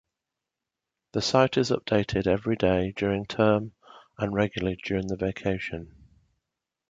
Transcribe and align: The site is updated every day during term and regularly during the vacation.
The 1.11 1.21
site 1.21 1.59
is 1.59 1.69
updated 1.69 2.25
every 2.25 2.55
day 2.55 2.91
during 2.97 3.27
term 3.27 3.73
and 4.17 4.33
regularly 4.33 4.79
during 4.83 5.05
the 5.05 5.15
vacation. 5.15 5.93